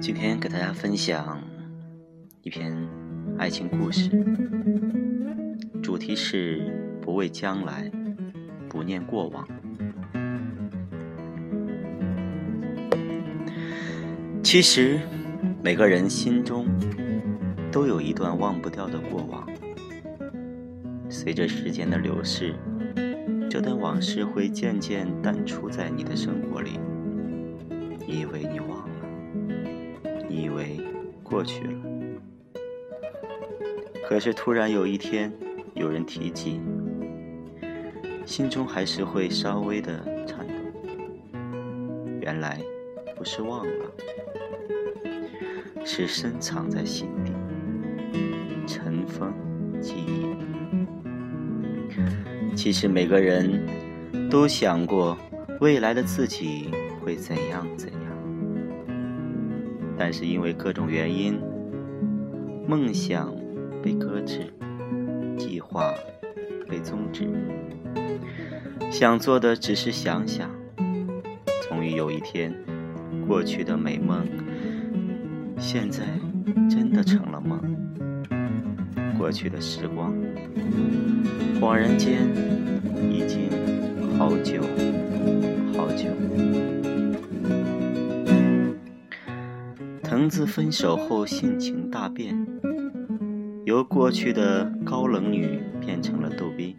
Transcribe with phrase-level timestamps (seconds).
[0.00, 1.42] 今天给大家分享
[2.42, 2.72] 一篇
[3.38, 4.08] 爱情故事，
[5.82, 7.90] 主题是不畏将来，
[8.68, 9.46] 不念过往。
[14.44, 15.00] 其实，
[15.60, 16.66] 每个人心中
[17.72, 19.44] 都有一段忘不掉的过往。
[21.08, 22.54] 随着时间的流逝，
[23.48, 26.78] 这段往事会渐渐淡出在你的生活里。
[28.06, 28.96] 你以为你忘了，
[30.28, 30.80] 你以为
[31.22, 31.72] 过去了，
[34.06, 35.32] 可是突然有一天
[35.74, 36.60] 有人提及，
[38.24, 40.54] 心中还是会稍微的颤抖。
[42.20, 42.60] 原来
[43.14, 43.72] 不是忘了。
[45.84, 47.32] 是深藏在心底，
[48.66, 49.32] 尘封
[49.80, 50.85] 记忆。
[52.56, 53.60] 其实每个人
[54.30, 55.16] 都想过
[55.60, 56.70] 未来的自己
[57.04, 58.00] 会怎样怎样，
[59.96, 61.38] 但是因为各种原因，
[62.66, 63.32] 梦想
[63.82, 64.52] 被搁置，
[65.36, 65.92] 计划
[66.66, 67.28] 被终止。
[68.90, 70.50] 想做的只是想想，
[71.68, 72.52] 终于有一天，
[73.28, 74.26] 过去的美梦。
[75.58, 76.02] 现在
[76.68, 77.60] 真的成了梦，
[79.18, 80.14] 过去的时光，
[81.60, 82.28] 恍然间
[83.10, 83.48] 已经
[84.18, 84.62] 好久
[85.76, 86.06] 好久。
[90.02, 92.46] 藤子分手后性情大变，
[93.64, 96.76] 由过去的高冷女变成了逗逼，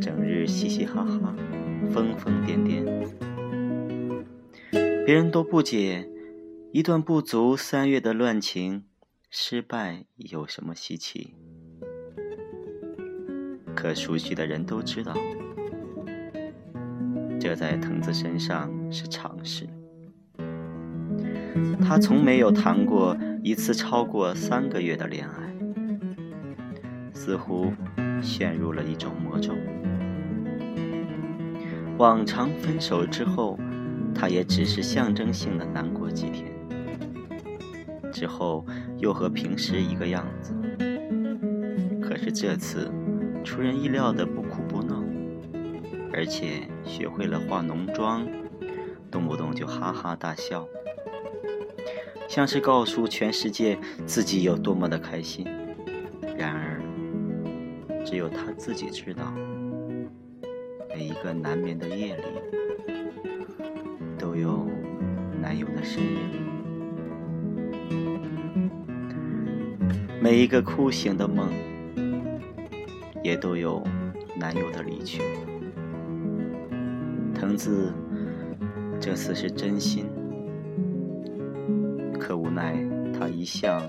[0.00, 1.34] 整日嘻嘻哈哈，
[1.92, 2.84] 疯疯癫癫，
[5.04, 6.08] 别人都不解。
[6.72, 8.84] 一段不足三月的乱情，
[9.34, 11.34] 失败有什么稀奇？
[13.74, 15.14] 可熟悉的人都知道，
[17.40, 19.66] 这在藤子身上是常事。
[21.80, 25.56] 他从没有谈过一次超过三个月的恋爱，
[27.14, 27.72] 似乎
[28.20, 29.54] 陷入了一种魔咒。
[31.96, 33.58] 往常分手之后，
[34.14, 36.51] 他也只是象征性的难过几天。
[38.12, 38.64] 之后
[38.98, 40.54] 又和平时一个样子，
[42.00, 42.90] 可是这次
[43.42, 45.02] 出人意料的不哭不闹，
[46.12, 48.26] 而且学会了化浓妆，
[49.10, 50.68] 动不动就哈哈大笑，
[52.28, 55.46] 像是告诉全世界自己有多么的开心。
[56.36, 56.80] 然而，
[58.04, 59.32] 只有他自己知道，
[60.94, 62.22] 每一个难眠的夜里，
[64.18, 64.68] 都有
[65.40, 66.51] 男友的身影。
[70.22, 71.48] 每一个哭醒的梦，
[73.24, 73.82] 也都有
[74.38, 75.20] 男友的离去。
[77.34, 77.92] 藤子
[79.00, 80.06] 这次是真心，
[82.20, 82.76] 可无奈
[83.12, 83.82] 他一向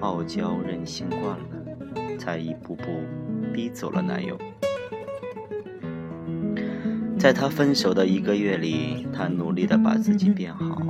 [0.00, 2.82] 傲娇任性惯了，才一步步
[3.52, 4.36] 逼走了男友。
[7.16, 10.82] 在他分手的一个月里，他努力的把自己变好，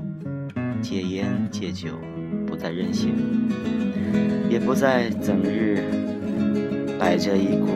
[0.81, 1.91] 戒烟戒酒，
[2.47, 3.13] 不再任性。
[4.49, 5.83] 也不再整日
[6.99, 7.69] 摆着一股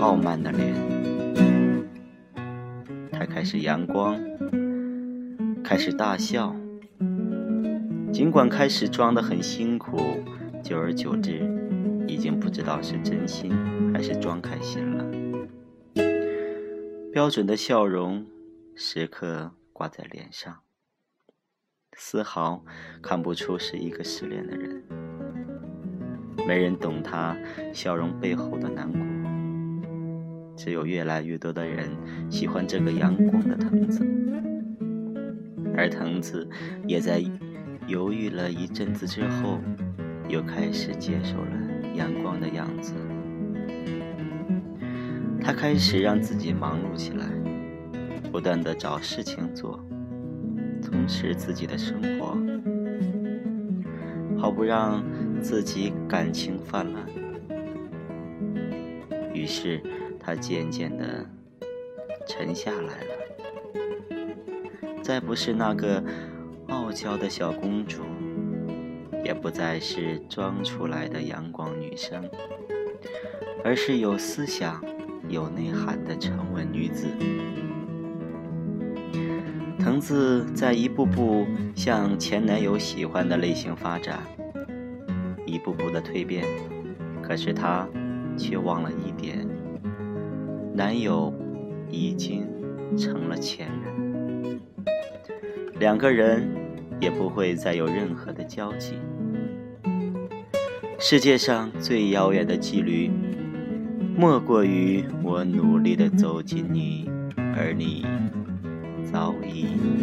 [0.00, 0.74] 傲慢的脸，
[3.12, 4.18] 他开始阳光，
[5.62, 6.54] 开始大笑。
[8.12, 9.98] 尽管开始装得很辛苦，
[10.62, 11.40] 久而久之，
[12.08, 13.52] 已经不知道是真心
[13.92, 15.04] 还是装开心了。
[17.12, 18.26] 标准的笑容
[18.74, 20.56] 时刻挂在脸上，
[22.00, 22.64] 丝毫
[23.02, 24.80] 看不出是一个失恋的人。
[26.46, 27.36] 没人懂他
[27.74, 29.00] 笑容背后的难过，
[30.56, 31.90] 只有越来越多的人
[32.30, 34.06] 喜欢这个阳光的藤子，
[35.76, 36.48] 而藤子
[36.86, 37.20] 也在
[37.88, 39.58] 犹豫了一阵子之后，
[40.28, 42.94] 又开始接受了阳光的样子。
[45.42, 47.26] 他开始让自己忙碌起来，
[48.30, 49.84] 不断的找事情做，
[50.88, 52.38] 充实自己的生活，
[54.40, 55.04] 好不让。
[55.40, 57.06] 自己感情泛滥，
[59.32, 59.80] 于是
[60.18, 61.24] 她渐渐的
[62.26, 63.14] 沉下来了，
[65.00, 66.02] 再不是那个
[66.70, 68.02] 傲娇的小公主，
[69.24, 72.28] 也不再是装出来的阳光女生，
[73.62, 74.84] 而是有思想、
[75.28, 77.06] 有内涵的沉稳女子。
[80.08, 81.46] 子在一步步
[81.76, 84.20] 向前男友喜欢的类型发展。
[85.44, 86.46] 一步步的蜕变，
[87.20, 87.86] 可是他
[88.34, 89.46] 却忘了一点：
[90.72, 91.30] 男友
[91.90, 92.46] 已经
[92.96, 94.58] 成了前任，
[95.78, 96.48] 两个人
[96.98, 98.94] 也不会再有任何的交集。
[100.98, 103.10] 世界上最遥远的距离，
[104.16, 107.10] 莫过于我努力的走近你，
[107.54, 108.06] 而你
[109.12, 109.62] 早已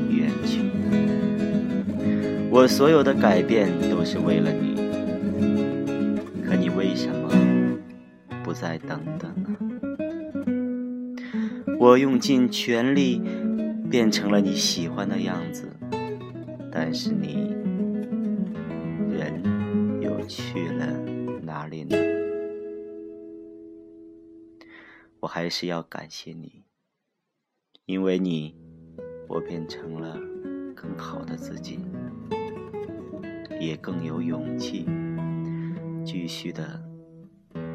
[0.10, 0.62] 远去。
[2.52, 4.76] 我所有的改变都是为了你，
[6.44, 7.30] 可你为什么
[8.44, 9.56] 不再等等呢？
[11.80, 13.22] 我用尽全力
[13.90, 15.70] 变成了你喜欢的样子，
[16.72, 17.54] 但是你
[19.12, 19.44] 人
[20.02, 20.88] 又去了
[21.44, 21.98] 哪里呢？
[25.20, 26.64] 我还是要感谢你，
[27.86, 28.56] 因为你，
[29.28, 30.18] 我变成了
[30.76, 31.80] 更好的自己。
[33.58, 34.86] 也更有勇气
[36.04, 36.80] 继续的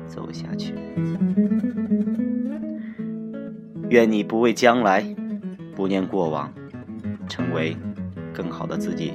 [0.06, 0.74] 走下去。
[3.88, 5.02] 愿你不畏将来，
[5.74, 6.52] 不念过往，
[7.28, 7.74] 成为
[8.32, 9.14] 更好的自己。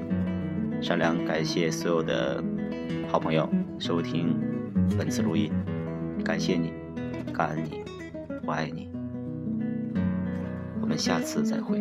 [0.82, 2.44] 善良感谢所有的
[3.08, 3.48] 好朋友
[3.78, 4.36] 收听
[4.98, 5.52] 本次录音，
[6.26, 6.74] 感谢你，
[7.32, 7.84] 感恩你，
[8.44, 8.90] 我爱你。
[10.82, 11.80] 我们下次再会。